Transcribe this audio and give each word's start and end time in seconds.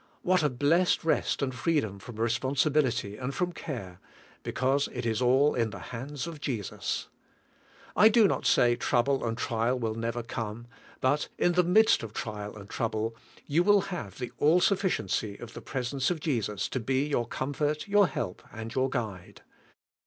What 0.23 0.41
a 0.41 0.49
blessed 0.49 1.03
rest 1.03 1.43
and 1.43 1.53
freedom 1.53 1.99
from 1.99 2.15
responsibility 2.15 3.17
and 3.17 3.35
from 3.35 3.51
care, 3.53 3.99
be 4.41 4.51
cause 4.51 4.89
it 4.91 5.05
is 5.05 5.21
all 5.21 5.53
in 5.53 5.69
the 5.69 5.77
hands 5.93 6.25
of 6.25 6.41
Jesus! 6.41 7.07
I 7.95 8.09
do 8.09 8.27
not 8.27 8.47
say 8.47 8.75
trouble 8.75 9.23
and 9.23 9.37
trial' 9.37 9.77
will 9.77 9.93
never 9.93 10.23
come; 10.23 10.65
but 11.01 11.27
in 11.37 11.51
the 11.51 11.61
midst 11.63 12.01
of 12.01 12.13
trial 12.15 12.57
and 12.57 12.67
trouble 12.67 13.15
you 13.45 13.61
will 13.61 13.81
have 13.93 14.17
the 14.17 14.31
all 14.39 14.59
sufficiency 14.59 15.37
of 15.37 15.53
the 15.53 15.61
presence 15.61 16.09
of 16.09 16.19
Jesus 16.19 16.67
to 16.69 16.79
be 16.79 17.05
your 17.05 17.27
comfort, 17.27 17.87
your 17.87 18.07
THE 18.07 18.13
COMPLETE 18.13 18.41
SURRENDER 18.41 18.45
109 18.53 18.53
help, 18.55 18.59
and 18.59 18.73
your 19.33 19.35
guide. 19.35 19.43